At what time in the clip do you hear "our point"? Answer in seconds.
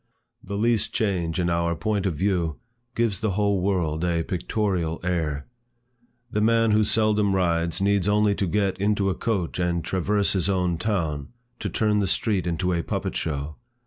1.47-2.07